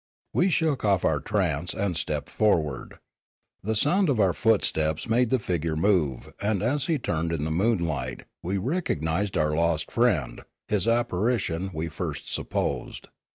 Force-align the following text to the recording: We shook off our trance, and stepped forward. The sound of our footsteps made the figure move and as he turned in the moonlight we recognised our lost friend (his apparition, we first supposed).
We 0.33 0.49
shook 0.49 0.83
off 0.83 1.05
our 1.05 1.19
trance, 1.19 1.75
and 1.75 1.95
stepped 1.95 2.31
forward. 2.31 2.95
The 3.61 3.75
sound 3.75 4.09
of 4.09 4.19
our 4.19 4.33
footsteps 4.33 5.07
made 5.07 5.29
the 5.29 5.37
figure 5.37 5.75
move 5.75 6.33
and 6.41 6.63
as 6.63 6.87
he 6.87 6.97
turned 6.97 7.31
in 7.31 7.43
the 7.43 7.51
moonlight 7.51 8.23
we 8.41 8.57
recognised 8.57 9.37
our 9.37 9.55
lost 9.55 9.91
friend 9.91 10.41
(his 10.67 10.87
apparition, 10.87 11.69
we 11.71 11.87
first 11.87 12.31
supposed). 12.33 13.09